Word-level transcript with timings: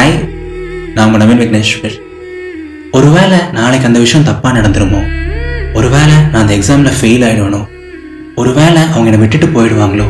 Hi 0.00 0.14
நான் 0.94 1.06
உங்கள் 1.06 1.20
நவீன் 1.22 1.40
விக்னேஸ்வர் 1.40 1.96
ஒருவேளை 2.96 3.38
நாளைக்கு 3.56 3.88
அந்த 3.88 3.98
விஷயம் 4.04 4.24
தப்பாக 4.28 4.52
நடந்துருமோ? 4.58 5.00
ஒருவேளை 5.78 6.14
நான் 6.30 6.40
அந்த 6.42 6.52
எக்ஸாமில் 6.56 6.94
ஃபெயில் 6.98 7.24
ஆகிடுவனோ 7.26 7.60
ஒருவேளை 8.40 8.82
அவங்க 8.92 9.08
என்னை 9.10 9.20
விட்டுட்டு 9.22 9.48
போயிடுவாங்களோ? 9.56 10.06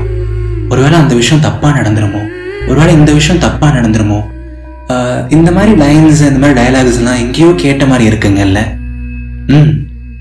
ஒருவேளை 0.73 0.97
அந்த 0.99 1.15
விஷயம் 1.21 1.43
தப்பாக 1.47 1.73
நடந்துருமோ? 1.79 2.23
ஒருவேளை 2.69 2.93
இந்த 2.99 3.13
விஷயம் 3.19 3.43
தப்பாக 3.47 3.73
நடந்துருமோ? 3.79 4.21
இந்த 5.37 5.51
மாதிரி 5.57 5.73
லைன்ஸ் 5.83 6.23
இந்த 6.31 6.41
மாதிரி 6.45 6.59
டயலாக்ஸ்லாம் 6.61 7.21
எங்கேயோ 7.25 7.51
கேட்ட 7.65 7.87
மாதிரி 7.93 8.11
இருக்குங்கல்ல? 8.11 8.63
ம் 9.57 9.73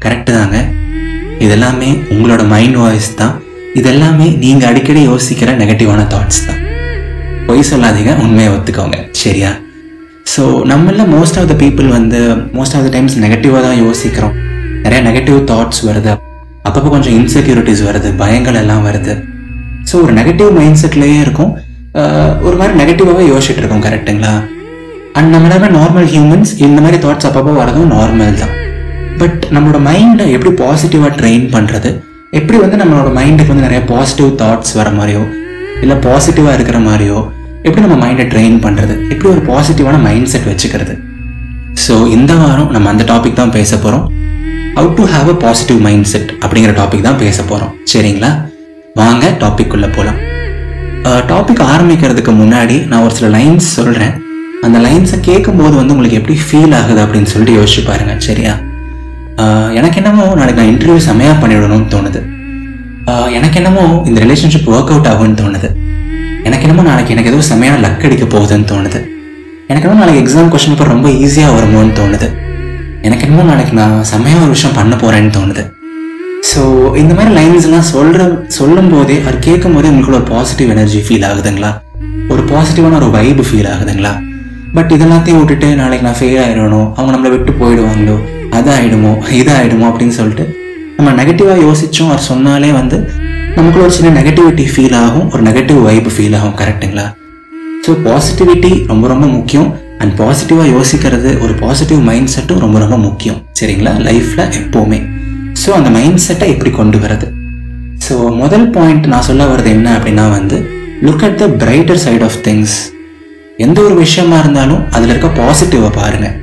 கரெக்டு 0.06 0.32
தாங்க. 0.38 0.60
இதெல்லாமே 1.46 1.92
உங்களோட 2.16 2.46
மைண்ட் 2.56 2.80
வாய்ஸ் 2.84 3.12
தான். 3.22 3.36
இதெல்லாமே 3.82 4.30
நீங்கள் 4.46 4.72
அடிக்கடி 4.72 5.04
யோசிக்கிற 5.08 5.56
நெகட்டிவான 5.64 6.08
தாட்ஸ் 6.16 6.46
தான். 6.48 6.59
பொய் 7.50 7.70
சொல்லாதீங்க 7.70 8.12
உண்மையை 8.24 8.50
ஒத்துக்கோங்க. 8.56 8.98
சரியா? 9.22 9.52
ஸோ 10.34 10.44
நம்மள 10.72 11.04
மோஸ்ட் 11.14 11.38
ஆஃப் 11.42 11.48
த 11.52 11.56
பீப்புள் 11.62 11.88
வந்து 11.98 12.20
மோஸ்ட் 12.58 12.76
ஆஃப் 12.78 12.86
த 12.88 12.90
டைம்ஸ் 12.96 13.16
நெகட்டிவாக 13.24 13.62
தான் 13.68 13.80
யோசிக்கிறோம். 13.86 14.36
நிறைய 14.84 15.00
நெகட்டிவ் 15.08 15.40
தாட்ஸ் 15.52 15.82
வருது. 15.88 16.12
அப்பப்போ 16.68 16.90
கொஞ்சம் 16.96 17.16
இன்செக்யூரிட்டிஸ் 17.20 17.82
வருது 17.88 18.10
பயங்கள் 18.22 18.60
எல்லாம் 18.62 18.84
வருது. 18.90 19.14
ஸோ 19.90 19.96
ஒரு 20.04 20.14
நெகட்டிவ் 20.20 20.52
மைண்ட் 20.60 20.80
செட்லேயே 20.84 21.20
இருக்கும். 21.26 21.52
ஒரு 22.48 22.56
மாதிரி 22.60 22.74
நெகட்டிவாகவே 22.82 23.24
யோசிச்சுட்டு 23.32 23.62
இருக்கோம் 23.62 23.84
கரெக்டுங்களா 23.88 24.34
அண்ட் 25.18 25.32
நம்ம 25.36 25.70
நார்மல் 25.80 26.10
ஹியூமன்ஸ் 26.14 26.52
இந்த 26.66 26.80
மாதிரி 26.86 26.98
தாட்ஸ் 27.06 27.28
அப்பப்போ 27.30 27.54
வரதும் 27.62 27.92
நார்மல் 27.96 28.40
தான். 28.44 28.54
பட் 29.22 29.42
நம்மளோட 29.56 29.80
மைண்டை 29.90 30.26
எப்படி 30.36 30.52
பாசிட்டிவாக 30.64 31.12
ட்ரெயின் 31.20 31.48
பண்ணுறது 31.56 31.90
எப்படி 32.40 32.58
வந்து 32.64 32.78
நம்மளோட 32.82 33.10
மைண்டுக்கு 33.20 33.54
வந்து 33.54 33.68
நிறைய 33.68 33.82
பாசிட்டிவ் 33.94 34.32
தாட்ஸ் 34.42 34.78
வர 34.80 34.90
மாதிரியோ 35.00 35.24
இல்லை 35.84 35.96
பாசிட்டிவாக 36.06 36.56
இருக்கிற 36.58 36.78
மாதிரியோ 36.88 37.20
எப்படி 37.70 37.86
நம்ம 37.86 37.98
மைண்டை 38.04 38.26
ட்ரெயின் 38.34 38.58
பண்ணுறது 38.66 38.94
எப்படி 39.10 39.30
ஒரு 39.34 39.42
பாசிட்டிவான 39.50 39.98
மைண்ட் 40.02 40.32
செட் 40.34 40.48
வச்சுக்கிறது? 40.52 40.94
ஸோ 41.86 42.08
இந்த 42.08 42.34
வாரம் 42.36 42.72
நம்ம 42.72 42.90
அந்த 42.90 43.04
டாபிக் 43.04 43.34
தான் 43.34 43.56
பேச 43.58 43.72
போகிறோம் 43.78 44.06
how 44.76 44.90
to 44.94 45.04
have 45.14 45.30
a 45.30 45.38
positive 45.44 45.80
mind 45.80 46.06
set 46.06 46.32
அப்படிங்கிற 46.42 46.74
டாபிக் 46.80 47.02
தான் 47.02 47.20
பேச 47.24 47.38
போகிறோம் 47.44 47.74
சரிங்களா? 47.94 48.32
வாங்க 48.94 49.26
டாபிக் 49.44 49.74
உள்ள 49.74 49.88
போகலாம் 49.88 50.20
டாபிக் 51.32 51.62
ஆரம்பிக்கிறதுக்கு 51.74 52.32
முன்னாடி 52.40 52.88
நான் 52.88 53.04
ஒரு 53.04 53.14
சில 53.16 53.38
லைன்ஸ் 53.38 53.68
சொல்கிறேன் 53.78 54.16
அந்த 54.64 54.78
லைன்ஸை 54.80 55.20
கேட்கும்போது 55.20 55.76
வந்து 55.76 55.94
உங்களுக்கு 55.94 56.18
எப்படி 56.18 56.36
ஃபீல் 56.46 56.76
ஆகுது 56.80 57.02
அப்படின்னு 57.06 57.32
சொல்லிட்டு 57.34 57.56
யோசிச்சு 57.60 57.84
பாருங்க. 57.86 58.14
சரியா? 58.20 58.54
ஆஹ் 59.38 59.72
எனக்கு 59.74 59.98
என்னமோ 60.02 60.26
நாளைக்கு 60.36 60.62
நான் 60.62 60.72
இன்டர்வியூ 60.74 60.98
செமையாக 61.10 61.38
பண்ணிவிடணும்னு 61.42 61.92
தோணுது. 61.94 62.22
ஆஹ் 63.06 63.30
எனக்கு 63.32 63.58
என்னமோ 63.62 63.86
இந்த 64.06 64.20
ரிலேஷன்ஷிப் 64.26 64.68
ஒர்க் 64.74 64.92
அவுட் 64.94 65.10
ஆகும்னு 65.12 65.40
தோணுது. 65.42 65.70
எனக்கு 66.50 66.66
என்னமோ 66.66 66.84
நாளைக்கு 66.90 67.14
எனக்கு 67.14 67.32
ஏதோ 67.32 67.40
செம்மையான 67.48 67.80
லக் 67.86 68.06
அடிக்க 68.08 68.26
போகுதுன்னு 68.34 68.68
தோணுது. 68.72 69.00
எனக்கு 69.72 69.86
என்னமோ 69.88 70.02
நாளைக்கு 70.02 70.22
எக்ஸாம் 70.24 70.52
கொஸ்டின் 70.54 70.74
பேப்பர் 70.74 70.94
ரொம்ப 70.94 71.10
ஈஸியாக 71.26 71.56
வருமோன்னு 71.58 71.94
தோணுது. 72.00 72.28
எனக்கு 73.08 73.26
என்னமோ 73.26 73.44
நாளைக்கு 73.50 73.74
நான் 73.80 73.96
செம்மையாக 74.12 74.44
ஒரு 74.46 74.54
விஷயம் 74.56 74.78
பண்ண 74.80 74.96
போகிறேன்னு 75.02 75.34
தோணுது. 75.38 75.64
ஸோ 76.52 76.62
இந்த 77.02 77.14
மாதிரி 77.18 77.32
லைன்ஸ்லாம் 77.38 77.88
சொல்கிற 77.94 78.28
சொல்லும் 78.58 78.90
போதே 78.94 79.18
அது 79.28 79.38
கேட்கும் 79.48 79.76
போதே 79.78 79.90
உங்களுக்குள்ள 79.92 80.20
ஒரு 80.22 80.30
பாசிட்டிவ் 80.34 80.74
எனர்ஜி 80.76 81.00
ஃபீல் 81.08 81.28
ஆகுதுங்களா? 81.30 81.72
ஒரு 82.34 82.42
பாசிட்டிவான 82.52 82.98
ஒரு 83.02 83.10
வைப் 83.18 83.44
ஃபீல் 83.50 83.70
ஆகுதுங்களா? 83.74 84.14
பட் 84.78 84.92
இதெல்லாத்தையும் 84.96 85.40
விட்டுட்டு 85.42 85.70
நாளைக்கு 85.82 86.08
நான் 86.08 86.20
ஃபெயில் 86.20 86.42
ஆயிடணும் 86.46 86.88
அவங்க 86.98 87.12
நம்மளை 87.16 87.32
விட்டு 87.36 87.54
போயிடுவாங்களோ 87.62 88.18
அது 88.58 88.70
இதாயிடுமோ 89.40 89.88
அப்படின்னு 89.90 90.16
சொல்லிட்டு 90.20 90.46
நம்ம 90.98 91.12
நெகட்டிவாக 91.20 91.60
யோசித்தோம் 91.68 92.12
அவர் 92.12 92.28
சொன்னாலே 92.32 92.72
வந்து 92.80 92.98
நமக்குள்ள 93.60 93.86
ஒரு 93.88 93.96
சின்ன 93.96 94.10
நெகட்டிவிட்டி 94.20 94.66
ஃபீல் 94.74 94.96
ஆகும். 95.06 95.26
ஒரு 95.34 95.42
நெகட்டிவ் 95.48 95.80
வைப் 95.88 96.10
ஃபீல் 96.16 96.36
ஆகும் 96.38 96.58
கரெக்ட்டுங்களா 96.62 97.06
ஸோ 97.86 97.92
பாசிட்டிவிட்டி 98.06 98.72
ரொம்ப 98.92 99.06
ரொம்ப 99.12 99.26
முக்கியம். 99.38 99.70
அண்ட் 100.02 100.14
பாசிட்டிவாக 100.20 100.68
யோசிக்கிறது 100.76 101.30
ஒரு 101.44 101.54
பாசிட்டிவ் 101.62 102.02
மைண்ட் 102.10 102.32
செட்டும் 102.36 102.62
ரொம்ப 102.66 102.78
ரொம்ப 102.84 102.98
முக்கியம். 103.08 103.40
சரிங்களா? 103.60 103.94
லைஃப்பில் 104.08 104.44
எப்போவுமே. 104.60 105.00
ஸோ 105.62 105.70
அந்த 105.78 105.90
மைண்ட் 105.98 106.24
செட்டை 106.26 106.48
எப்படி 106.56 106.72
கொண்டு 106.80 106.98
வரது 107.04 107.28
ஸோ 108.06 108.16
முதல் 108.42 108.68
பாயிண்ட் 108.76 109.06
நான் 109.14 109.28
சொல்ல 109.30 109.46
வர்றது 109.52 109.72
என்ன 109.78 109.88
அப்படின்னா 109.98 110.26
வந்து 110.38 110.58
look 111.06 111.26
at 111.28 111.40
the 111.42 111.48
brighter 111.64 112.02
side 112.06 112.26
of 112.28 112.40
things 112.48 112.76
எந்த 113.66 113.80
ஒரு 113.88 113.96
விஷயமா 114.06 114.38
இருந்தாலும் 114.44 114.84
அதில் 114.98 115.14
இருக்க 115.14 115.32
பாசிட்டிவை 115.42 115.90
பாருங்கள் 116.00 116.36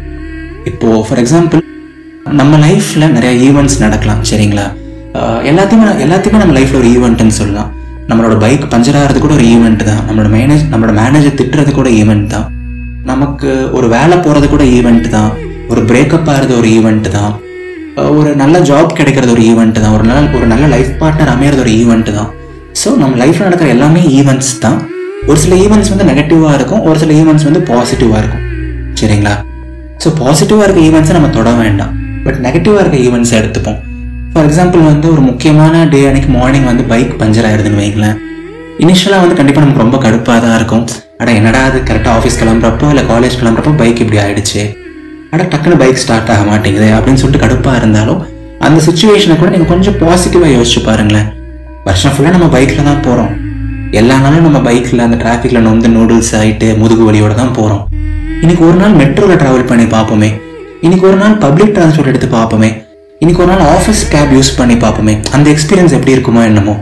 இப்போது 0.72 1.04
ஃபார் 1.06 1.22
எக்ஸாம்பிள் 1.24 1.62
நம்ம 2.40 2.58
லைஃப்பில் 2.66 3.12
நிறைய 3.16 3.32
ஈவெண்ட்ஸ் 3.48 3.78
நடக்கலாம். 3.84 4.22
சரிங்களா? 4.30 4.66
எல்லாத்தையுமே 5.50 5.86
எல்லாத்தையுமே 6.04 6.38
நம்ம 6.42 6.54
லைஃப்பில் 6.58 6.80
ஒரு 6.82 6.88
ஈவெண்ட்டுன்னு 6.96 7.36
சொல்லலாம். 7.40 7.70
நம்மளோட 8.10 8.34
பைக் 8.44 8.64
பஞ்சர் 8.72 8.98
ஆகிறது 9.00 9.18
கூட 9.24 9.34
ஒரு 9.38 9.46
ஈவெண்ட் 9.54 9.82
தான். 9.88 10.02
நம்மளோட 10.06 10.28
மேனேஜ் 10.36 10.64
நம்மளோட 10.72 10.92
மேனேஜர் 11.00 11.38
திட்டுறது 11.40 11.72
கூட 11.78 11.88
ஈவெண்ட் 12.00 12.26
தான். 12.34 12.46
நமக்கு 13.10 13.50
ஒரு 13.78 13.86
வேலை 13.96 14.16
போகிறது 14.24 14.46
கூட 14.54 14.64
ஈவெண்ட் 14.78 15.08
தான். 15.16 15.30
ஒரு 15.72 15.80
பிரேக்கப் 15.90 16.28
ஆகிறது 16.32 16.52
ஒரு 16.60 16.68
ஈவெண்ட் 16.78 17.08
தான். 17.18 17.32
ஒரு 18.18 18.30
நல்ல 18.42 18.56
ஜாப் 18.70 18.96
கிடைக்கிறது 18.98 19.34
ஒரு 19.36 19.42
ஈவெண்ட் 19.50 19.78
தான். 19.84 19.94
ஒரு 19.96 20.04
நல்ல 20.10 20.22
ஒரு 20.38 20.46
நல்ல 20.52 20.64
லைஃப் 20.74 20.92
பார்ட்னர் 21.02 21.32
அமையிறது 21.34 21.62
ஒரு 21.64 21.72
ஈவெண்ட் 21.82 22.10
தான். 22.18 22.30
ஸோ 22.80 22.88
நம்ம 23.02 23.16
லைஃப்பில் 23.22 23.48
நடக்கிற 23.48 23.68
எல்லாமே 23.76 24.02
ஈவெண்ட்ஸ் 24.18 24.52
தான். 24.64 24.78
ஒரு 25.28 25.38
சில 25.44 25.54
ஈவெண்ட்ஸ் 25.64 25.92
வந்து 25.92 26.08
நெகட்டிவாக 26.10 26.56
இருக்கும். 26.58 26.82
ஒரு 26.88 26.98
சில 27.02 27.12
ஈவெண்ட்ஸ் 27.20 27.46
வந்து 27.48 27.62
பாசிட்டிவாக 27.70 28.20
இருக்கும். 28.22 28.44
சரிங்களா? 29.00 29.34
ஸோ 30.02 30.08
பாசிட்டிவாக 30.22 30.66
இருக்க 30.66 30.80
ஈவெண்ட்ஸை 30.88 31.14
நம்ம 31.18 31.30
தொட 31.38 31.50
வேண்டாம். 31.62 31.92
பட் 32.26 32.40
நெகட்டிவாக 32.46 32.82
இருக்க 32.84 32.98
ஈவெண்ட்ஸை 33.08 33.36
எடுத்துப்போம். 33.42 33.80
ஃபார் 34.36 34.48
எக்ஸாம்பிள் 34.48 34.82
வந்து 34.88 35.06
ஒரு 35.12 35.22
முக்கியமான 35.26 35.74
டே 35.92 36.00
அன்னைக்கு 36.08 36.30
மார்னிங் 36.34 36.66
வந்து 36.68 36.82
பைக் 36.90 37.12
பஞ்சர் 37.20 37.46
ஆயிருதுன்னு 37.48 37.78
வைங்களேன். 37.82 38.16
இனிஷியலாக 38.82 39.22
வந்து 39.22 39.36
கண்டிப்பாக 39.38 39.62
நமக்கு 39.64 39.82
ரொம்ப 39.82 39.98
கடுப்பாக 40.02 40.38
தான் 40.44 40.56
இருக்கும். 40.58 40.82
அட 41.20 41.28
என்னடா 41.38 41.60
அது 41.68 41.78
கரெக்டாக 41.90 42.12
ஆஃபீஸ் 42.18 42.36
கிளம்புறப்போ 42.40 42.88
இல்லை 42.92 43.04
காலேஜ் 43.12 43.38
கிளம்புறப்போ 43.40 43.72
பைக் 43.80 44.02
இப்படி 44.04 44.18
ஆயிடுச்சு? 44.24 44.62
அட 45.32 45.40
டக்குன்னு 45.52 45.78
பைக் 45.82 46.02
ஸ்டார்ட் 46.02 46.32
ஆக 46.34 46.44
மாட்டேங்குது 46.50 46.88
அப்படின்னு 46.98 47.22
சொல்லிட்டு 47.22 47.42
கடுப்பாக 47.44 47.80
இருந்தாலும் 47.80 48.20
அந்த 48.68 48.78
சுச்சுவேஷனை 48.88 49.36
கூட 49.42 49.50
நீங்கள் 49.54 49.72
கொஞ்சம் 49.74 49.98
பாசிட்டிவாக 50.04 50.52
யோசிச்சு 50.56 50.82
பாருங்களேன். 50.88 51.28
வருஷம் 51.88 52.14
ஃபுல்லாக 52.16 52.36
நம்ம 52.38 52.52
பைக்கில் 52.56 52.88
தான் 52.92 53.02
போகிறோம் 53.08 53.32
எல்லா 54.00 54.18
நாளும் 54.24 54.46
நம்ம 54.48 54.60
பைக்கில் 54.70 55.06
அந்த 55.08 55.18
டிராஃபிக்கில் 55.22 55.66
நொந்து 55.68 55.90
நூடுல்ஸ் 55.98 56.32
ஆகிட்டு 56.40 56.68
முதுகு 56.82 57.04
வலியோட 57.10 57.34
தான் 57.42 57.54
போகிறோம் 57.60 57.84
இன்னைக்கு 58.42 58.64
ஒரு 58.70 58.78
நாள் 58.82 58.98
மெட்ரோவில் 59.02 59.40
ட்ராவல் 59.44 59.70
பண்ணி 59.70 59.86
பார்ப்போமே. 59.96 60.30
இன்னைக்கு 60.86 61.06
ஒரு 61.12 61.20
நாள் 61.24 61.38
பப்ளிக் 61.46 61.76
டிரான்ஸ்போர்ட் 61.78 62.12
எடுத்து 62.12 62.30
பார்ப்போமே. 62.38 62.70
இன்னைக்கு 63.20 63.42
ஒரு 63.42 63.50
நாள் 63.50 63.68
ஆஃபீஸ் 63.74 64.00
கேப் 64.12 64.32
யூஸ் 64.36 64.50
பண்ணி 64.56 64.74
பார்ப்போமே. 64.82 65.12
அந்த 65.36 65.46
எக்ஸ்பீரியன்ஸ் 65.52 65.94
எப்படி 65.98 66.12
இருக்குமோ 66.16 66.40
என்னமோ. 66.48 66.74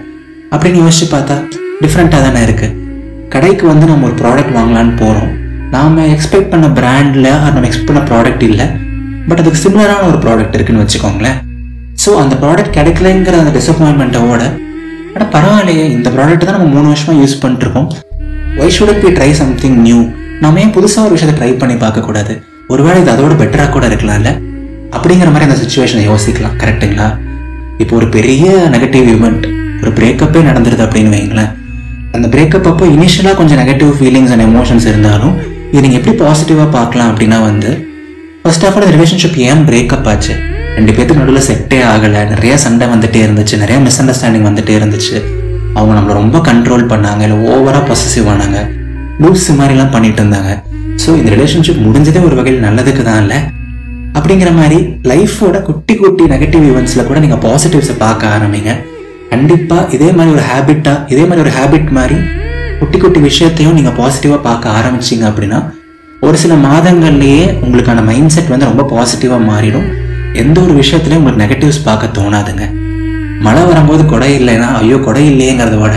அப்படின்னு 0.55 0.79
யோசிச்சு 0.85 1.07
பார்த்தா 1.13 1.35
டிஃப்ரெண்ட்டாக 1.83 2.23
தானே 2.27 2.41
இருக்குது 2.47 2.73
கடைக்கு 3.35 3.65
வந்து 3.71 3.85
நம்ம 3.91 4.07
ஒரு 4.09 4.17
ப்ராடக்ட் 4.23 4.55
வாங்கலான்னு 4.57 4.95
போகிறோம் 5.03 5.29
நாம் 5.75 6.01
எக்ஸ்பெக்ட் 6.15 6.51
பண்ண 6.53 6.69
பிராண்டில் 6.79 7.29
நம்ம 7.45 7.63
எக்ஸ்பெக்ட் 7.69 7.91
பண்ண 7.91 8.03
ப்ராடக்ட் 8.11 8.43
இல்லை. 8.49 8.67
பட் 9.29 9.41
அதுக்கு 9.43 9.61
சிமிலரான 9.65 10.07
ஒரு 10.11 10.19
ப்ராடக்ட் 10.25 10.57
இருக்குன்னு 10.59 10.83
வச்சுக்கோங்களேன். 10.85 11.39
ஸோ 12.05 12.13
அந்த 12.23 12.37
ப்ராடக்ட் 12.45 12.73
கிடைக்கலங்கிற 12.79 13.37
அந்த 13.43 13.53
டிசப்பாயின்மெண்ட்டோட 13.59 14.43
ஆனால் 15.15 15.31
பரவாயில்லையே 15.37 15.85
இந்த 15.99 16.11
ப்ராடக்ட் 16.17 16.47
தான் 16.49 16.59
நம்ம 16.59 16.69
மூணு 16.77 16.91
வருஷமாக 16.93 17.17
யூஸ் 17.23 17.37
பண்ணிட்டுருக்கோம். 17.45 17.89
Why 18.59 18.63
why 18.63 18.71
should 18.79 19.01
be 19.05 19.13
try 19.19 19.31
something 19.43 19.79
new 19.87 20.01
நாம 20.41 20.61
ஏன் 20.65 20.75
புதுசாக 20.79 21.07
ஒரு 21.07 21.15
விஷயத்தை 21.19 21.37
ட்ரை 21.41 21.53
பண்ணி 21.63 21.77
பார்க்கக்கூடாது? 21.85 22.35
ஒருவேளை 22.75 22.99
இது 23.05 23.13
அதோட 23.15 23.37
பெட்டராக 23.43 23.71
கூட 23.77 23.87
இருக்கலாம்ல 23.93 24.33
அப்படிங்கிற 24.97 25.29
மாதிரி 25.35 25.49
அந்த 25.49 25.59
சுச்சுவேஷனை 25.63 26.05
யோசிக்கலாம். 26.11 26.57
கரெக்ட்டுங்களா 26.63 27.09
இப்போ 27.83 27.95
ஒரு 28.01 28.09
பெரிய 28.17 28.47
நெகட்டிவ் 28.75 29.07
இவெண்ட் 29.17 29.47
ஒரு 29.83 29.91
பிரேக்கப்பே 29.99 30.41
நடந்துருது 30.49 30.83
அப்படின்னு 30.87 31.13
வைங்களேன். 31.17 31.51
அந்த 32.17 32.27
பிரேக்கப் 32.35 32.69
அப்போ 32.71 32.85
இனிஷியலாக 32.97 33.37
கொஞ்சம் 33.41 33.61
நெகட்டிவ் 33.63 33.93
ஃபீலிங்ஸ் 33.99 34.33
அண்ட் 34.35 34.45
எமோஷன்ஸ் 34.49 34.87
இருந்தாலும் 34.91 35.35
இது 35.73 35.83
நீங்கள் 35.85 36.01
எப்படி 36.01 36.15
பாசிட்டிவாக 36.25 36.69
பார்க்கலாம் 36.77 37.11
அப்படின்னா 37.13 37.39
வந்து 37.49 37.71
ஃபர்ஸ்ட் 38.43 38.67
ஆஃப் 38.67 38.77
ஆல் 38.79 38.93
ரிலேஷன்ஷிப் 38.97 39.39
ஏன் 39.49 39.63
பிரேக்கப் 39.69 40.07
ஆச்சு? 40.13 40.35
ரெண்டு 40.77 40.93
பேத்துக்கு 40.95 41.23
நடுவில் 41.23 41.47
செட்டே 41.49 41.79
ஆகலை 41.93 42.21
நிறைய 42.33 42.55
சண்டை 42.65 42.87
வந்துட்டே 42.93 43.21
இருந்துச்சு 43.27 43.57
நிறைய 43.63 43.79
மிஸ் 43.87 43.99
அண்டர்ஸ்டாண்டிங் 44.03 44.47
வந்துட்டே 44.49 44.75
இருந்துச்சு. 44.81 45.17
அவங்க 45.79 45.93
நம்மளை 45.99 46.15
ரொம்ப 46.21 46.39
கண்ட்ரோல் 46.49 46.85
பண்ணாங்க 46.93 47.23
இல்லை 47.27 47.39
ஓவராக 47.51 47.83
பொசசிவ் 47.91 48.29
ஆனாங்க 48.35 48.61
லூஸ் 49.25 49.49
மாதிரிலாம் 49.59 49.93
பண்ணிட்டு 49.95 50.21
இருந்தாங்க. 50.23 50.53
ஸோ 51.03 51.11
இந்த 51.21 51.31
ரிலேஷன்ஷிப் 51.37 51.83
முடிஞ்சதே 51.87 52.23
ஒரு 52.29 52.37
வகையில் 52.41 52.65
நல்லதுக்கு 52.67 53.03
தான் 53.11 53.21
இல்லை. 53.25 53.39
அப்படிங்கிற 54.17 54.51
மாதிரி 54.59 54.79
லைஃபோட 55.11 55.57
குட்டி 55.69 55.95
குட்டி 56.01 56.25
நெகட்டிவ் 56.33 56.65
ஈவெண்ட்ஸில் 56.71 57.07
கூட 57.09 57.19
நீங்கள் 57.25 57.43
பாசிட்டிவ்ஸை 57.47 57.97
பார்க்க 58.05 58.35
ஆரம்பிங்க. 58.35 58.73
கண்டிப்பாக 59.31 59.91
இதே 59.97 60.09
மாதிரி 60.17 60.33
ஒரு 60.37 60.45
ஹேபிட்டாக 60.51 60.99
இதே 61.13 61.25
மாதிரி 61.29 61.43
ஒரு 61.45 61.53
ஹேபிட் 61.59 61.91
மாதிரி 61.99 62.19
குட்டி 62.81 62.99
குட்டி 62.99 63.21
விஷயத்தையும் 63.29 63.77
நீங்கள் 63.79 63.97
பாசிட்டிவாக 63.99 64.41
பார்க்க 64.49 64.77
ஆரம்பிச்சிங்க 64.79 65.25
அப்படின்னா 65.31 65.59
ஒரு 66.27 66.37
சில 66.43 66.55
மாதங்கள்லேயே 66.67 67.43
உங்களுக்கான 67.65 68.05
மைண்ட் 68.11 68.33
செட் 68.35 68.53
வந்து 68.53 68.69
ரொம்ப 68.71 68.85
பாசிட்டிவாக 68.93 69.43
மாறிடும். 69.51 69.89
எந்த 70.43 70.57
ஒரு 70.67 70.75
விஷயத்துலையும் 70.81 71.21
உங்களுக்கு 71.23 71.43
நெகட்டிவ்ஸ் 71.45 71.85
பார்க்க 71.89 72.15
தோணாதுங்க. 72.19 72.65
மழை 73.47 73.63
வரும்போது 73.71 74.03
கொடை 74.13 74.31
இல்லைன்னா 74.39 74.69
ஐயோ 74.81 74.99
கொடை 75.07 75.25
இல்லையேங்கிறத 75.33 75.79
விட 75.83 75.97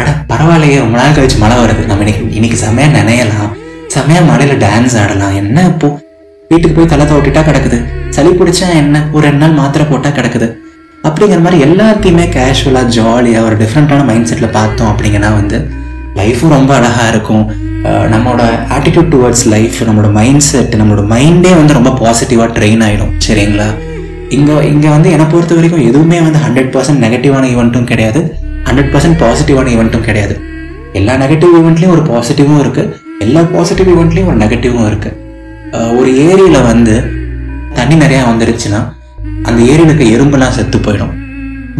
அட 0.00 0.08
பரவாயில்லையே 0.32 0.76
ரொம்ப 0.84 0.96
நாள் 1.00 1.16
கழிச்சு 1.16 1.38
மழை 1.44 1.56
வருது. 1.62 1.84
நம்ம 1.90 2.04
இன்னைக்கு 2.04 2.34
இன்னைக்கு 2.38 2.58
செமையா 2.64 2.88
நினையலாம். 2.98 3.50
செமையா 3.94 4.20
மழையில் 4.30 4.60
டான்ஸ் 4.66 4.98
ஆடலாம். 5.02 5.34
என்ன 5.42 5.64
இப்போது 5.72 5.96
வீட்டுக்கு 6.50 6.74
போய் 6.76 6.90
தலை 6.90 7.04
தோட்டிட்டா 7.08 7.40
கிடக்குது. 7.46 7.78
சளி 8.14 8.30
பிடிச்சா 8.36 8.66
என்ன? 8.82 8.96
ஒரு 9.14 9.22
ரெண்டு 9.26 9.40
நாள் 9.42 9.56
மாத்திரை 9.58 9.84
போட்டா 9.88 10.10
கிடக்குது. 10.18 10.46
அப்படிங்கிற 11.08 11.40
மாதிரி 11.46 11.58
எல்லாத்தையுமே 11.66 12.24
கேஷுவலா 12.36 12.82
ஜாலியா 12.96 13.40
ஒரு 13.48 13.56
டிஃப்ரெண்டான 13.62 14.04
மைண்ட் 14.10 14.28
செட்ல 14.30 14.48
பார்த்தோம் 14.56 14.90
அப்படிங்கன்னா 14.92 15.30
வந்து 15.40 15.58
லைஃபும் 16.20 16.54
ரொம்ப 16.56 16.72
அழகா 16.78 17.04
இருக்கும். 17.12 17.44
நம்மளோட 18.14 18.44
ஆட்டிடியூட் 18.76 19.10
டுவர்ட்ஸ் 19.14 19.44
லைஃப் 19.54 19.76
நம்மளோட 19.88 20.08
மைண்ட் 20.18 20.44
செட் 20.48 20.72
நம்மளோட 20.80 21.04
மைண்டே 21.12 21.52
வந்து 21.60 21.76
ரொம்ப 21.78 21.92
பாசிட்டிவாக 22.00 22.48
ட்ரெயின் 22.56 22.82
ஆகிடும் 22.86 23.12
சரிங்களா? 23.26 23.68
இங்கே 24.38 24.56
இங்கே 24.72 24.88
வந்து 24.96 25.12
என்னை 25.16 25.28
பொறுத்த 25.34 25.60
வரைக்கும் 25.60 25.84
எதுவுமே 25.90 26.18
வந்து 26.26 26.40
ஹண்ட்ரட் 26.46 26.72
பர்சன்ட் 26.74 27.02
நெகட்டிவான 27.06 27.46
ஈவெண்ட்டும் 27.52 27.88
கிடையாது. 27.92 28.22
ஹண்ட்ரட் 28.68 28.92
பர்சன்ட் 28.96 29.20
பாசிட்டிவான 29.22 29.70
ஈவெண்ட்டும் 29.76 30.08
கிடையாது. 30.08 30.36
எல்லா 30.98 31.14
நெகட்டிவ் 31.22 31.54
ஈவெண்ட்லேயும் 31.60 31.96
ஒரு 31.98 32.04
பாசிட்டிவும் 32.12 32.60
இருக்குது 32.64 32.92
எல்லா 33.26 33.40
பாசிட்டிவ் 33.54 33.94
ஈவெண்ட்லேயும் 33.94 34.30
ஒரு 34.32 34.40
நெகட்டிவும் 34.44 34.88
இருக்குது 34.90 35.16
ஒரு 35.98 36.10
ஏரியில் 36.28 36.66
வந்து 36.70 36.94
தண்ணி 37.78 37.96
நிறையா 38.02 38.22
வந்துருச்சுன்னா 38.28 38.80
அந்த 39.48 39.58
ஏரியில் 39.70 39.88
இருக்க 39.88 40.04
எறும்பெல்லாம் 40.16 40.54
செத்து 40.58 40.78
போயிடும். 40.86 41.12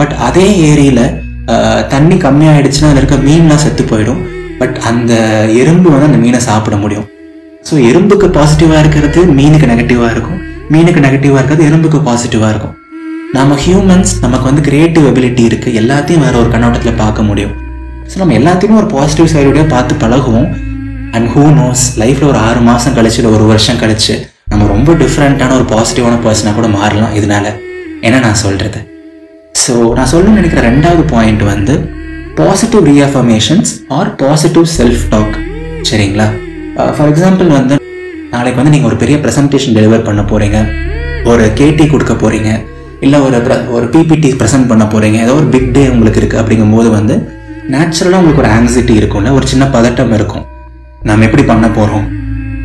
பட் 0.00 0.14
அதே 0.26 0.46
ஏரியில் 0.70 1.05
தண்ணி 1.93 2.17
கம்மியாயிடுச்சுன்னா 2.25 2.88
அதில் 2.90 3.02
இருக்க 3.02 3.17
மீன்லாம் 3.29 3.62
செத்து 3.64 3.85
போயிடும். 3.93 4.20
பட் 4.61 4.76
அந்த 4.90 5.12
எறும்பு 5.61 5.88
வந்து 5.93 6.08
அந்த 6.11 6.20
மீனை 6.25 6.40
சாப்பிட 6.49 6.76
முடியும். 6.85 7.06
ஸோ 7.69 7.75
எறும்புக்கு 7.90 8.26
பாசிட்டிவாக 8.37 8.82
இருக்கிறது 8.85 9.20
மீனுக்கு 9.38 9.70
நெகட்டிவாக 9.73 10.12
இருக்கும். 10.17 10.40
மீனுக்கு 10.75 11.00
நெகட்டிவாக 11.06 11.40
இருக்கிறது 11.40 11.69
எறும்புக்கு 11.70 12.00
பாசிட்டிவாக 12.08 12.52
இருக்கும். 12.55 12.75
நம்ம 13.37 13.56
ஹியூமன்ஸ் 13.64 14.12
நமக்கு 14.25 14.46
வந்து 14.50 14.62
கிரியேட்டிவ் 14.69 15.06
எபிலிட்டி 15.11 15.43
இருக்குது 15.50 15.79
எல்லாத்தையும் 15.81 16.25
வேறு 16.26 16.38
ஒரு 16.43 16.50
கண்ணோட்டத்தில் 16.55 17.00
பார்க்க 17.02 17.29
முடியும். 17.31 17.55
ஸோ 18.11 18.17
நம்ம 18.20 18.35
எல்லாத்தையுமே 18.40 18.76
ஒரு 18.82 18.88
பாசிட்டிவ் 18.96 19.32
சைடுடைய 19.35 19.64
பார்த்து 19.75 19.94
பழகுவோம். 20.05 20.49
அண்ட் 21.17 21.29
ஹூ 21.35 21.45
நோஸ் 21.59 21.85
லைஃப்பில் 22.03 22.31
ஒரு 22.33 22.39
ஆறு 22.49 22.61
மாதம் 22.69 22.97
கழிச்சு 22.97 23.19
இல்லை 23.21 23.33
ஒரு 23.37 23.45
வருஷம் 23.53 23.81
கழிச்சு 23.83 24.15
நம்ம 24.51 24.67
ரொம்ப 24.67 24.93
டிஃப்ரெண்ட்டான 25.03 25.55
ஒரு 25.59 25.67
பாசிட்டிவான 25.73 26.17
பர்சனாக 26.25 26.55
கூட 26.59 26.69
மாறலாம் 26.77 27.15
இதனால. 27.19 27.47
என்ன 28.07 28.17
நான் 28.27 28.41
சொல்கிறது 28.45 28.81
ஸோ 29.63 29.75
நான் 29.99 30.11
சொல்லணும்னு 30.13 30.41
நினைக்கிற 30.41 30.63
ரெண்டாவது 30.71 31.03
பாயிண்ட் 31.15 31.43
வந்து 31.53 31.75
positive 32.41 32.83
reaffirmations 32.91 33.71
or 33.97 34.11
positive 34.23 34.67
self 34.79 35.05
talk 35.15 35.37
சரிங்களா 35.91 36.27
uh, 36.81 36.91
ஃபார் 36.97 37.11
எக்ஸாம்பிள் 37.13 37.49
வந்து 37.59 37.75
நாளைக்கு 38.31 38.61
வந்து 38.61 38.75
நீங்கள் 38.75 38.91
ஒரு 38.91 38.99
பெரிய 39.03 39.17
ப்ரெசன்டேஷன் 39.17 39.77
டெலிவர் 39.79 40.07
பண்ண 40.09 40.23
போகிறீங்க 40.23 40.59
ஒரு 41.27 41.45
கேடி 41.61 41.85
கொடுக்க 41.87 42.15
போகிறீங்க 42.15 42.51
இல்லை 43.01 43.19
ஒரு 43.21 43.39
ஒரு 43.71 43.87
பிபிடி 43.95 44.31
ப்ரெசென்ட் 44.41 44.71
பண்ண 44.71 44.85
போகிறீங்க 44.85 45.19
ஏதோ 45.25 45.35
ஒரு 45.35 45.49
பிக் 45.55 45.73
டே 45.73 45.83
உங்களுக்கு 45.89 46.21
இருக்குது 46.21 46.41
அப்படிங்கும்போது 46.43 46.91
வந்து 46.91 47.17
நேச்சுரலாக 47.75 48.21
உங்களுக்கு 48.21 48.43
ஒரு 48.45 48.53
ஆங்ஸைட்டி 48.57 48.95
இருக்கும்ல. 49.01 49.33
ஒரு 49.33 49.47
சின்ன 49.47 49.65
பதட்டம் 49.77 50.15
இருக்கும். 50.19 50.45
நம்ம 51.09 51.25
எப்படி 51.25 51.43
பண்ண 51.43 51.69
போகிறோம் 51.69 52.07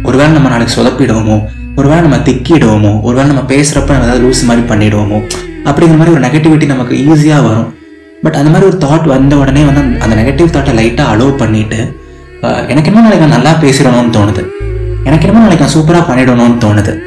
ஒருவேளை 0.04 0.32
நம்ம 0.32 0.50
நாளைக்கு 0.50 0.82
சொதப்பிடுவோமோ? 0.82 1.44
ஒருவேளை 1.76 2.02
நம்ம 2.02 2.18
திக்கிடுவோமோ? 2.18 3.02
ஒருவேளை 3.02 3.34
நம்ம 3.34 3.54
பேசுகிறப்ப 3.54 3.90
நம்ம 3.90 4.04
ஏதாவது 4.04 4.30
லூஸ் 4.30 4.44
மாதிரி 4.44 4.68
பண்ணிடுவோமோ? 4.68 5.30
அப்படிங்கிற 5.66 5.98
மாதிரி 5.98 6.12
ஒரு 6.12 6.20
நெகட்டிவிட்டி 6.20 6.66
நமக்கு 6.66 6.96
ஈஸியாக 6.96 7.48
வரும். 7.48 7.76
பட் 8.22 8.34
அந்த 8.34 8.50
மாதிரி 8.50 8.70
ஒரு 8.70 8.78
தாட் 8.78 9.08
வந்த 9.08 9.38
உடனே 9.38 9.64
வந்து 9.64 10.02
அந்த- 10.02 10.16
நெகட்டிவ் 10.16 10.48
தாட்டை 10.48 10.80
லைட்டாக 10.80 11.10
அலோவ் 11.14 11.42
பண்ணிவிட்டு 11.42 11.92
எனக்கு 12.42 12.94
என்னமோ 12.94 13.02
நாளைக்கு 13.02 13.28
நான் 13.28 13.42
நல்லா 13.42 13.52
பேசிடணும்னு 13.52 14.14
தோணுது. 14.14 14.46
எனக்கு 15.04 15.28
என்னமோ 15.28 15.48
நாளைக்கு 15.48 15.66
நான் 15.66 15.76
சூப்பராக 15.76 16.10
பண்ணிடணும்னு 16.10 16.64
தோணுது. 16.64 17.00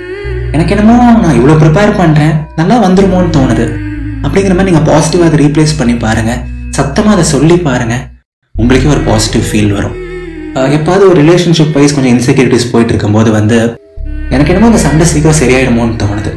எனக்கு 0.53 0.77
என்னமோ 0.77 1.19
நான் 1.21 1.35
இவ்வளோ 1.35 1.53
ப்ரிப்பேர் 1.53 2.01
பண்ணுறேன் 2.01 2.35
நல்லா 2.57 2.85
வந்துருமோன்னு 2.85 3.37
தோணுது. 3.37 3.77
அப்படிங்கிற 4.23 4.49
மாதிரி 4.49 4.71
நீங்கள் 4.71 4.95
பாசிட்டிவாக 4.95 5.25
அதை 5.25 5.47
ரீப்ளேஸ் 5.47 5.79
பண்ணி 5.79 5.95
பாருங்கள் 5.95 6.39
சத்தமாக 6.71 7.13
அதை 7.13 7.31
சொல்லி 7.31 7.57
பாருங்க. 7.57 8.09
உங்களுக்கே 8.57 8.89
ஒரு 8.89 9.01
பாசிட்டிவ் 9.01 9.53
ஃபீல் 9.53 9.73
வரும். 9.73 10.05
எப்பாவது 10.65 11.09
ஒரு 11.09 11.19
ரிலேஷன்ஷிப் 11.23 11.75
வைஸ் 11.77 11.95
கொஞ்சம் 11.95 12.13
இன்செக்யூரிட்டிஸ் 12.17 12.71
போயிட்டு 12.73 12.93
இருக்கும்போது 12.93 13.31
வந்து 13.31 13.79
எனக்கு 14.31 14.53
என்னமோ 14.53 14.69
அந்த 14.71 14.79
சண்டை 14.85 15.07
சீக்கிரம் 15.07 15.39
சரியாயிடுமோன்னு 15.41 15.97
தோணுது. 16.03 16.31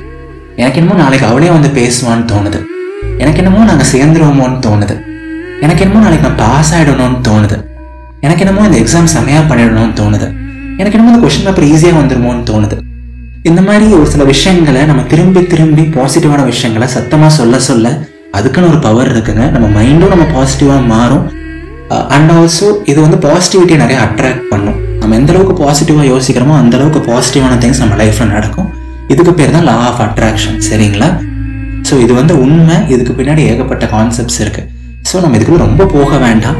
எனக்கு 0.56 0.80
என்னமோ 0.80 0.98
நாளைக்கு 1.01 1.25
அவளே 1.27 1.50
வந்து 1.50 1.69
பேசுவான்னு 1.77 2.25
தோணுது. 2.31 2.60
எனக்கு 3.18 3.38
என்னமோ 3.38 3.63
நாங்கள் 3.69 3.89
சேர்ந்துருவோமோன்னு 3.94 4.60
தோணுது. 4.68 4.95
எனக்கு 5.62 5.83
என்னமோ 5.86 6.04
நாளைக்கு 6.04 6.27
நான் 6.27 6.36
பாஸ் 6.36 6.74
ஆகிடணும்னு 6.75 7.19
தோணுது. 7.30 7.57
எனக்கு 8.21 8.44
என்னமோ 8.45 8.66
இந்த 8.69 8.77
எக்ஸாம் 8.83 9.10
செமையாக 9.16 9.44
பண்ணிடணும்னு 9.51 9.95
தோணுது. 10.01 10.27
எனக்கு 10.77 10.98
என்னமோ 10.98 11.13
இந்த 11.13 11.24
கொஸ்டின் 11.25 11.48
பேப்பர் 11.48 11.69
ஈஸியாக 11.74 12.00
வந்துருமோன்னு 12.01 12.44
தோணுது. 12.51 12.77
இந்த 13.44 13.62
மாதிரி 13.62 13.86
ஒரு 13.94 14.10
சில 14.13 14.24
விஷயங்களை 14.24 14.86
நம்ம 14.86 15.01
திரும்பி 15.01 15.42
திரும்பி 15.48 15.81
பாசிட்டிவான 15.98 16.45
விஷயங்களை 16.45 16.88
சத்தமாக 16.88 17.33
சொல்ல 17.39 17.60
சொல்ல 17.60 17.98
அதுக்குன்னு 18.31 18.69
ஒரு 18.69 18.80
பவர் 18.80 19.12
இருக்குங்க. 19.13 19.51
நம்ம 19.51 19.68
மைண்டும் 19.77 20.13
நம்ம 20.15 20.25
பாசிட்டிவாக 20.38 20.81
மாறும். 20.95 21.25
Uh, 21.94 22.03
அண்ட் 22.15 22.31
ஆல்சோ 22.33 22.68
இது 22.91 23.00
வந்து 23.03 23.18
பாசிட்டிவிட்டியை 23.24 23.77
நிறைய 23.81 24.00
அட்ராக்ட் 24.06 24.44
பண்ணும். 24.50 24.75
நம்ம 25.01 25.15
எந்த 25.19 25.31
அளவுக்கு 25.33 25.56
பாசிட்டிவாக 25.62 26.06
யோசிக்கிறோமோ 26.12 26.56
அந்த 26.62 26.74
அளவுக்கு 26.77 27.00
பாசிட்டிவான 27.07 27.53
திங்ஸ் 27.63 27.81
நம்ம 27.83 27.95
லைஃப்பில் 28.01 28.30
நடக்கும். 28.33 28.68
இதுக்கு 29.13 29.31
பேர் 29.39 29.56
தான் 29.56 29.65
லா 29.69 29.75
ஆஃப் 29.86 30.01
அட்ராக்ஷன் 30.06 30.57
சரிங்களா? 30.68 31.07
ஸோ 31.88 31.95
இது 32.03 32.13
வந்து 32.19 32.33
உண்மை. 32.44 32.75
இதுக்கு 32.94 33.15
பின்னாடி 33.19 33.41
ஏகப்பட்ட 33.53 33.88
கான்செப்ட்ஸ் 33.95 34.39
இருக்கு. 34.44 34.63
ஸோ 35.09 35.15
நம்ம 35.24 35.38
இதுக்குள்ள 35.39 35.59
ரொம்ப 35.65 35.88
போக 35.95 36.12
வேண்டாம். 36.25 36.59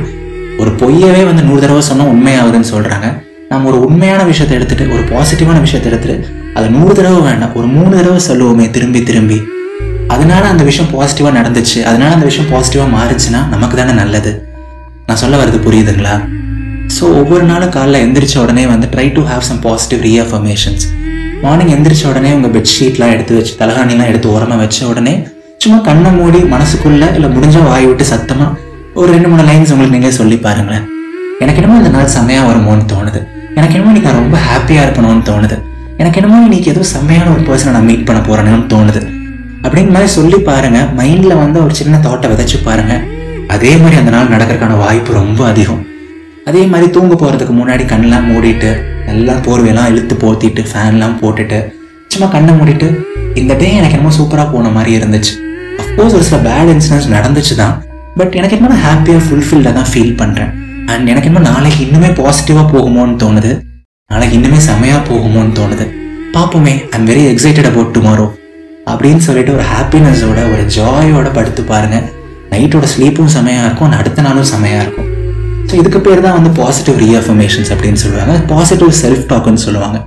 ஒரு 0.62 0.74
பொய்யவே 0.82 1.22
வந்து 1.30 1.46
நூறு 1.50 1.62
தடவை 1.66 1.84
சொன்னால் 1.92 2.12
உண்மையாகுதுன்னு 2.16 2.72
சொல்றாங்க. 2.74 3.08
நம்ம 3.54 3.70
ஒரு 3.74 3.80
உண்மையான 3.88 4.24
விஷயத்தை 4.32 4.58
எடுத்துட்டு 4.60 4.88
ஒரு 4.96 5.06
பாசிட்டிவான 5.14 5.62
விஷயத்தை 5.68 5.88
எடுத்துட்டு 5.92 6.28
அதை 6.58 6.68
நூறு 6.78 6.94
தடவை 7.00 7.22
வேண்டாம். 7.30 7.56
ஒரு 7.60 7.68
மூணு 7.78 7.94
தடவை 8.00 8.20
சொல்லுவோமே 8.30 8.68
திரும்பி 8.76 9.02
திரும்பி. 9.12 9.40
அதனால 10.16 10.44
அந்த 10.54 10.64
விஷயம் 10.72 10.92
பாசிட்டிவாக 10.98 11.38
நடந்துச்சு. 11.40 11.80
அதனால 11.90 12.12
அந்த 12.18 12.28
விஷயம் 12.32 12.52
பாசிட்டிவாக 12.54 12.92
மாறுச்சுன்னா 12.98 13.42
நமக்கு 13.56 13.78
தானே 13.82 13.96
நல்லது. 14.04 14.32
நான் 15.10 15.20
சொல்ல 15.24 15.36
வர்றது 15.42 15.60
புரியுதுங்களா? 15.68 16.16
ஸோ 16.96 17.04
ஒவ்வொரு 17.20 17.44
நாளும் 17.50 17.72
காலைல 17.76 18.00
எந்திரிச்ச 18.06 18.36
உடனே 18.44 18.64
வந்து 18.72 18.88
try 18.94 19.06
to 19.18 19.22
have 19.30 19.44
some 19.50 19.60
positive 19.66 20.02
reaffirmations 20.08 20.86
morning 21.44 21.72
எந்திரிச்ச 21.76 22.04
உடனே 22.12 22.32
உங்கள் 22.38 22.54
பெட்ஷீட்லாம் 22.56 23.14
எடுத்து 23.16 23.34
வச்சு 23.38 23.54
தலகாணிலாம் 23.62 24.10
எடுத்து 24.12 24.28
ஓரமாக 24.36 24.60
வச்ச 24.64 24.80
உடனே 24.92 25.14
சும்மா 25.64 25.78
கண்ணை 25.88 26.12
மூடி 26.18 26.40
மனசுக்குள்ளே 26.54 27.08
இல்லை 27.18 27.30
முடிஞ்ச 27.36 27.58
வாய் 27.68 27.88
விட்டு 27.90 28.06
சத்தமாக 28.12 28.56
ஒரு 29.00 29.10
ரெண்டு 29.16 29.30
மூணு 29.32 29.44
லைன்ஸ் 29.50 29.72
உங்களுக்கு 29.74 29.96
நீங்களே 29.96 30.16
சொல்லி 30.20 30.38
பாருங்களேன். 30.46 30.86
எனக்கு 31.44 31.60
என்னமோ 31.62 31.78
இந்த 31.82 31.92
நாள் 31.96 32.14
செம்மையாக 32.16 32.48
வருமோன்னு 32.50 32.86
தோணுது. 32.94 33.20
எனக்கு 33.58 33.76
என்னமோ 33.76 33.92
இன்றைக்கி 33.92 34.10
நான் 34.10 34.22
ரொம்ப 34.24 34.38
ஹாப்பியாக 34.48 34.86
இருக்கணும்னு 34.88 35.24
தோணுது. 35.30 35.58
எனக்கு 36.02 36.20
என்னமோ 36.22 36.40
இன்னைக்கு 36.48 36.72
ஏதோ 36.74 36.84
செம்மையான 36.96 37.30
ஒரு 37.36 37.44
பர்சனை 37.50 37.72
நான் 37.78 37.88
மீட் 37.90 38.06
பண்ண 38.10 38.20
போகிறேன்னு 38.28 38.68
தோணுது. 38.74 39.02
அப்படிங்கிற 39.66 39.94
மாதிரி 39.96 40.12
சொல்லி 40.18 40.38
பாருங்கள் 40.50 40.90
மைண்டில் 41.00 41.42
வந்து 41.44 41.58
ஒரு 41.66 41.74
சின்ன 41.80 41.98
தாட்டை 42.06 42.28
விதைச்சு 42.32 42.60
பாருங்கள் 42.68 43.02
அதே 43.56 43.72
மாதிரி 43.82 43.96
அந்த 44.02 44.12
நாள் 44.16 44.32
நடக்கிறதுக்கான 44.34 44.78
வாய்ப்பு 44.84 45.12
ரொம்ப 45.20 45.42
அதிகம். 45.52 45.82
அதே 46.50 46.62
மாதிரி 46.72 46.88
தூங்க 46.96 47.14
போகிறதுக்கு 47.16 47.54
முன்னாடி 47.60 47.84
கண்ணெலாம் 47.92 48.28
மூடிட்டு 48.30 48.70
எல்லாம் 49.12 49.44
போர்வையெல்லாம் 49.46 49.90
இழுத்து 49.92 50.16
போத்திட்டு 50.24 50.62
ஃபேன்லாம் 50.72 51.16
போட்டுட்டு 51.22 51.60
சும்மா 52.14 52.28
கண்ணை 52.36 52.54
மூடிட்டு 52.60 52.88
இந்த 53.42 53.54
டே 53.62 53.68
எனக்கு 53.80 53.96
என்னமோ 53.98 54.14
சூப்பராக 54.18 54.48
போன 54.54 54.70
மாதிரி 54.78 54.92
இருந்துச்சு. 55.00 55.34
அஃப்கோர்ஸ் 55.82 56.16
ஒரு 56.18 56.26
சில 56.30 56.38
பேட் 56.48 56.72
இன்சிடென்ட்ஸ் 56.74 57.10
நடந்துச்சு 57.16 57.56
தான். 57.62 57.76
பட் 58.20 58.34
எனக்கு 58.40 58.56
என்னமோ 58.58 58.72
நான் 58.74 58.86
ஹாப்பியாக 58.90 59.24
ஃபுல்ஃபில்டாக 59.26 59.74
தான் 59.80 59.90
ஃபீல் 59.92 60.16
பண்ணுறேன் 60.22 60.52
அண்ட் 60.92 61.10
எனக்கு 61.14 61.30
என்னமோ 61.30 61.44
நாளைக்கு 61.50 61.82
இன்னுமே 61.88 62.10
பாசிட்டிவாக 62.20 62.66
போகுமோன்னு 62.74 63.18
தோணுது. 63.24 63.52
நாளைக்கு 64.12 64.38
இன்னுமே 64.40 64.60
செமையாக 64.70 65.02
போகுமோன்னு 65.10 65.54
தோணுது. 65.60 65.86
பார்ப்போமே 66.36 66.74
I'm 66.96 67.10
very 67.12 67.24
excited 67.34 67.70
about 67.72 67.94
tomorrow 67.98 68.28
அப்படின்னு 68.92 69.24
சொல்லிட்டு 69.28 69.54
ஒரு 69.58 69.66
ஹாப்பினஸோட 69.74 70.40
ஒரு 70.54 70.64
ஜாயோட 70.78 71.28
படுத்து 71.38 71.62
பாருங்கள் 71.72 72.08
நைட்டோட 72.54 72.86
ஸ்லீப்பும் 72.94 73.32
செமையாக 73.38 73.66
இருக்கும் 73.68 73.98
அடுத்த 74.02 74.22
நாளும் 74.28 74.48
செமையாக 74.54 74.84
இருக்கும். 74.86 75.10
ஸோ 75.70 75.74
இதுக்கு 75.82 76.00
பேர் 76.06 76.24
தான் 76.26 76.38
வந்து 76.38 76.52
பாசிட்டிவ் 76.60 76.98
ரீஅஃபர்மேஷன்ஸ் 77.06 77.72
அப்படின்னு 77.74 78.00
சொல்லுவாங்க. 78.04 78.36
பாசிட்டிவ் 78.52 78.92
செல்ஃப் 79.02 79.26
டாக்குன்னு 79.32 79.64
சொல்லுவாங்க. 79.66 79.98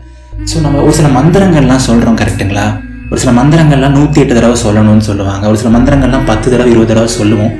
ஸோ 0.50 0.56
நம்ம 0.64 0.80
ஒரு 0.86 0.94
சில 0.98 1.08
மந்திரங்கள்லாம் 1.18 1.84
சொல்கிறோம் 1.88 2.16
கரெக்ட்டுங்களா 2.20 2.64
ஒரு 3.10 3.20
சில 3.22 3.32
மந்திரங்கள்லாம் 3.38 3.94
நூற்றி 3.98 4.20
எட்டு 4.22 4.34
தடவை 4.38 4.56
சொல்லணும்னு 4.64 5.04
சொல்லுவாங்க. 5.08 5.44
ஒரு 5.50 5.58
சில 5.62 5.70
மந்திரங்கள்லாம் 5.76 6.26
பத்து 6.30 6.46
தடவை 6.52 6.70
இருபது 6.72 6.90
தடவை 6.92 7.10
சொல்லுவோம். 7.18 7.52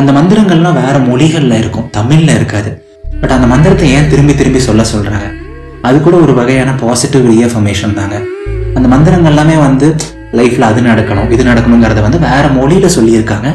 அந்த 0.00 0.10
மந்திரங்கள்லாம் 0.18 0.78
வேறு 0.82 1.00
மொழிகளில் 1.08 1.56
இருக்கும் 1.62 1.88
தமிழில் 1.96 2.34
இருக்காது. 2.38 2.70
பட் 3.22 3.34
அந்த 3.36 3.46
மந்திரத்தை 3.52 3.88
ஏன் 3.96 4.08
திரும்பி 4.12 4.34
திரும்பி 4.40 4.60
சொல்ல 4.68 4.84
சொல்கிறாங்க 4.92 5.28
அது 5.88 5.96
கூட 6.06 6.16
ஒரு 6.24 6.32
வகையான 6.38 6.70
பாசிட்டிவ் 6.82 7.24
ரீஎஃபர்மேஷன் 7.32 7.96
தாங்க. 7.98 8.16
அந்த 8.76 8.86
மந்திரங்கள் 8.94 9.32
எல்லாமே 9.32 9.56
வந்து 9.66 9.86
லைஃப்பில் 10.38 10.66
அது 10.70 10.80
நடக்கணும் 10.88 11.30
இது 11.34 11.42
நடக்கணுங்கிறத 11.50 12.02
வந்து 12.06 12.20
வேறு 12.26 12.48
மொழியில் 12.58 12.94
சொல்லியிருக்காங்க. 12.96 13.48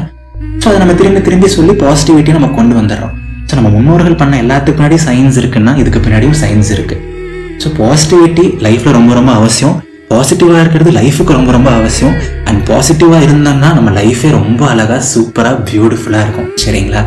ஸோ 0.68 0.72
அதை 0.72 0.80
நம்ம 0.82 0.94
திரும்பி 1.00 1.20
திரும்பி 1.26 1.48
சொல்லி 1.54 1.74
பாசிட்டிவிட்டியை 1.82 2.34
நம்ம 2.36 2.48
கொண்டு 2.56 2.74
வந்துடுறோம். 2.78 3.12
ஸோ 3.48 3.52
நம்ம 3.58 3.68
முன்னோர்கள் 3.74 4.16
பண்ண 4.22 4.34
எல்லாத்துக்கு 4.42 4.78
பின்னாடி 4.78 4.96
சயின்ஸ் 5.04 5.36
இருக்குன்னா 5.40 5.72
இதுக்கு 5.82 6.00
பின்னாடியும் 6.06 6.34
சயின்ஸ் 6.40 6.70
இருக்கு. 6.74 6.96
ஸோ 7.62 7.68
பாசிட்டிவிட்டி 7.78 8.44
லைஃப்ல 8.66 8.92
ரொம்ப 8.96 9.14
ரொம்ப 9.18 9.30
அவசியம். 9.38 9.76
பாசிட்டிவாக 10.10 10.60
இருக்கிறது 10.64 10.92
லைஃபுக்கு 10.98 11.36
ரொம்ப 11.38 11.50
ரொம்ப 11.56 11.70
அவசியம். 11.78 12.14
அண்ட் 12.48 12.60
பாசிட்டிவாக 12.70 13.22
இருந்தோம்னா 13.28 13.70
நம்ம 13.78 13.94
லைஃபே 14.00 14.34
ரொம்ப 14.38 14.60
அழகாக 14.72 15.00
சூப்பராக 15.12 15.56
பியூட்டிஃபுல்லாக 15.70 16.24
இருக்கும். 16.26 16.50
சரிங்களா? 16.64 17.04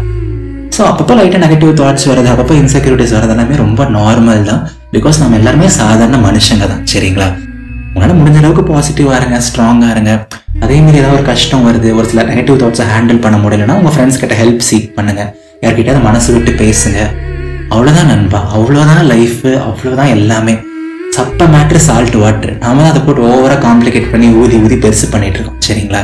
ஸோ 0.78 0.82
அப்பப்போ 0.90 1.14
லைட்டாக 1.22 1.44
நெகட்டிவ் 1.46 1.78
தாட்ஸ் 1.84 2.10
வருது 2.14 2.32
அப்பப்போ 2.34 2.58
இன்செக்யூரிட்டிஸ் 2.64 3.16
வரது 3.20 3.36
எல்லாமே 3.38 3.64
ரொம்ப 3.66 3.90
நார்மல் 4.00 4.44
தான். 4.52 4.64
பிகாஸ் 4.98 5.24
நம்ம 5.24 5.38
எல்லாருமே 5.42 5.70
சாதாரண 5.80 6.20
மனுஷங்க 6.28 6.68
தான். 6.74 6.84
சரிங்களா? 6.94 7.30
உங்களால் 7.94 8.20
முடிஞ்ச 8.22 8.40
அளவுக்கு 8.44 8.66
பாசிட்டிவாக 8.74 9.22
இருங்க 9.22 9.40
ஸ்ட்ராங்காக 9.50 9.96
இருங்க. 9.98 10.14
அதேமாரி 10.66 10.98
ஏதாவது 11.02 11.18
ஒரு 11.20 11.26
கஷ்டம் 11.32 11.66
வருது 11.68 11.90
ஒரு 12.00 12.08
சில 12.12 12.24
நெகட்டிவ் 12.30 12.60
தாட்ஸை 12.62 12.86
ஹேண்டில் 12.94 13.22
பண்ண 13.26 13.38
முடியலன்னா 13.44 13.78
உங்கள் 13.80 13.94
ஃப்ரெண்ட்ஸ் 13.96 14.20
கிட்ட 14.24 14.36
ஹெல்ப் 14.42 14.68
சீக் 14.70 14.90
பண்ணுங்க. 14.98 15.24
அதை 15.64 16.02
மனசு 16.10 16.30
விட்டு 16.36 16.52
பேசுங்க. 16.64 17.00
அவ்வளோதான் 17.74 18.12
நண்பா. 18.14 18.40
அவ்வளோதான் 18.58 19.04
லைஃபு 19.12 19.52
அவ்வளோதான் 19.68 20.12
எல்லாமே. 20.18 20.54
சப்ப 21.16 21.46
மேட்ரு 21.54 21.80
சால்ட் 21.86 22.18
வாட்டர் 22.22 22.54
நாம 22.64 22.82
தான் 22.82 22.92
அதை 22.92 23.02
போட்டு 23.06 23.22
ஓவராக 23.30 23.60
காம்ப்ளிகேட் 23.68 24.12
பண்ணி 24.12 24.28
ஊதி 24.42 24.58
ஊதி 24.66 24.76
பெருசு 24.84 25.08
பண்ணிட்டு 25.14 25.38
இருக்கோம். 25.40 25.60
சரிங்களா? 25.68 26.02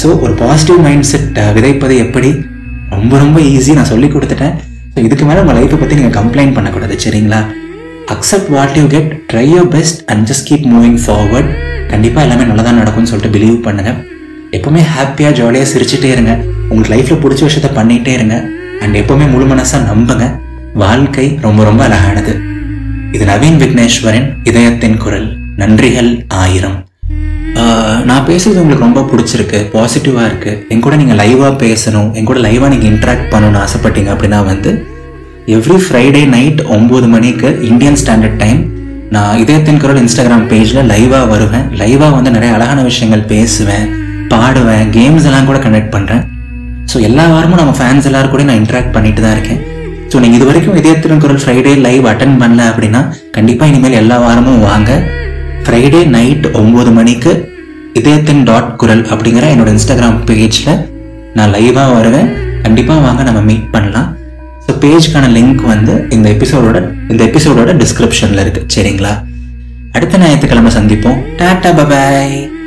ஸோ 0.00 0.08
ஒரு 0.24 0.32
பாசிட்டிவ் 0.42 0.78
மைண்ட் 0.86 1.08
செட் 1.12 1.38
விதைப்பது 1.56 1.94
எப்படி? 2.04 2.30
ரொம்ப 2.96 3.12
ரொம்ப 3.24 3.38
ஈஸி 3.54 3.74
நான் 3.78 3.90
சொல்லி 3.92 4.08
கொடுத்துட்டேன். 4.14 4.54
ஸோ 4.92 4.98
இதுக்கு 5.06 5.24
மேலே 5.30 5.40
உங்கள் 5.44 5.58
லைஃப்பை 5.58 5.78
பற்றி 5.82 5.98
நீங்கள் 6.00 6.16
கம்ப்ளைண்ட் 6.20 6.56
பண்ணக்கூடாது. 6.58 6.96
சரிங்களா? 7.04 7.40
Accept 8.14 8.50
what 8.54 8.76
you 8.78 8.84
get 8.94 9.10
try 9.30 9.44
your 9.54 9.68
best 9.74 9.98
and 10.12 10.22
just 10.30 10.46
keep 10.48 10.66
moving 10.74 10.98
forward 11.04 11.50
கண்டிப்பாக 11.92 12.24
எல்லாமே 12.26 12.44
நல்லா 12.50 12.64
தான் 12.68 12.80
நடக்கும்னு 12.80 13.10
சொல்லிட்டு 13.10 13.34
பிலீவ் 13.36 13.58
பண்ணுங்க. 13.66 13.90
எப்பவுமே 14.56 14.82
ஹாப்பியாக 14.94 15.32
ஜாலியாக 15.38 15.68
சிரிச்சுட்டே 15.72 16.10
இருங்க. 16.14 16.32
உங்களுக்கு 16.70 16.92
லைஃப்பில் 16.94 17.20
பிடிச்ச 17.24 17.42
விஷயத்த 17.48 17.70
பண்ணிகிட்டே 17.78 18.12
இருங்க. 18.18 18.36
அண்ட் 18.82 18.98
எப்பவுமே 19.00 19.26
முழு 19.34 19.46
மனசாக 19.52 19.82
நம்புங்க. 19.90 20.26
வாழ்க்கை 20.82 21.26
ரொம்ப 21.46 21.60
ரொம்ப 21.68 21.82
அழகானது. 21.88 22.34
இது 23.16 23.24
நவீன் 23.32 23.58
விக்னேஸ்வரன் 23.62 24.28
இதயத்தின் 24.50 25.00
குரல். 25.04 25.28
நன்றிகள் 25.62 26.12
ஆயிரம். 26.42 26.78
நான் 28.08 28.26
பேசுறது 28.28 28.60
உங்களுக்கு 28.62 28.86
ரொம்ப 28.86 29.00
பிடிச்சிருக்கு 29.10 29.58
பாசிட்டிவாக 29.72 30.28
இருக்குது 30.30 30.60
என் 30.72 30.84
கூட 30.84 30.94
நீங்கள் 31.00 31.18
லைவாக 31.20 31.52
பேசணும் 31.64 32.08
என் 32.18 32.28
கூட 32.28 32.38
லைவாக 32.46 32.70
நீங்கள் 32.74 32.90
இன்ட்ராக்ட் 32.92 33.26
பண்ணணும்னு 33.32 33.60
ஆசைப்பட்டீங்க 33.64 34.10
அப்படின்னா 34.14 34.38
வந்து 34.52 34.70
எவ்ரி 35.54 35.76
ஃப்ரைடே 35.84 36.20
நைட் 36.34 36.60
ஒம்பது 36.74 37.06
மணிக்கு 37.12 37.48
இந்தியன் 37.68 37.98
ஸ்டாண்டர்ட் 38.00 38.36
டைம் 38.42 38.58
நான் 39.14 39.38
இதயத்தின் 39.42 39.80
குரல் 39.82 40.00
இன்ஸ்டாகிராம் 40.02 40.44
பேஜில் 40.50 40.88
லைவாக 40.90 41.24
வருவேன். 41.30 41.64
லைவாக 41.80 42.10
வந்து 42.16 42.30
நிறைய 42.34 42.50
அழகான 42.56 42.80
விஷயங்கள் 42.88 43.24
பேசுவேன் 43.32 43.86
பாடுவேன் 44.32 44.84
கேம்ஸ் 44.96 45.26
எல்லாம் 45.30 45.48
கூட 45.48 45.58
கனெக்ட் 45.64 45.92
பண்ணுறேன் 45.94 46.22
ஸோ 46.90 46.98
எல்லா 47.08 47.24
வாரமும் 47.32 47.60
நம்ம 47.62 47.74
ஃபேன்ஸ் 47.78 48.08
எல்லாரும் 48.10 48.32
கூட 48.34 48.44
நான் 48.50 48.60
இன்ட்ராக்ட் 48.62 48.94
பண்ணிட்டு 48.96 49.22
தான் 49.24 49.34
இருக்கேன். 49.36 49.60
ஸோ 50.12 50.20
நீங்கள் 50.22 50.38
இது 50.40 50.48
வரைக்கும் 50.50 50.78
இதயத்தின் 50.80 51.22
குரல் 51.24 51.42
ஃப்ரைடே 51.42 51.72
லைவ் 51.86 52.06
அட்டன் 52.12 52.38
பண்ணல 52.42 52.62
அப்படின்னா 52.70 53.00
கண்டிப்பாக 53.36 53.70
இனிமேல் 53.72 53.98
எல்லா 54.02 54.18
வாரமும் 54.26 54.62
வாங்க. 54.68 54.90
ஃப்ரைடே 55.64 56.02
நைட் 56.16 56.46
ஒம்பது 56.62 56.92
மணிக்கு 57.00 57.32
இதயத்தின் 58.00 58.42
டாட் 58.50 58.70
குரல் 58.82 59.04
அப்படிங்கிற 59.12 59.46
என்னோட 59.54 59.70
இன்ஸ்டாகிராம் 59.76 60.18
பேஜில் 60.30 60.72
நான் 61.38 61.52
லைவாக 61.56 61.90
வருவேன். 61.98 62.30
கண்டிப்பாக 62.64 63.04
வாங்க 63.08 63.22
நம்ம 63.30 63.42
மீட் 63.50 63.68
பண்ணலாம். 63.76 64.08
ஸோ 64.70 64.76
பேஜ்க்கான 64.80 65.28
லிங்க் 65.32 65.62
வந்து 65.62 66.06
இந்த 66.10 66.30
எபிசோடோட 66.30 66.78
இந்த 67.10 67.24
எபிசோடோட 67.24 67.70
டிஸ்கிரிப்ஷனில் 67.76 68.42
இருக்குது 68.44 68.66
சரிங்களா? 68.66 69.12
அடுத்த 69.92 70.18
ஞாயிற்றுக்கிழமை 70.18 70.72
சந்திப்போம். 70.72 71.18
Tata 71.38 71.70
bye bye 71.76 72.59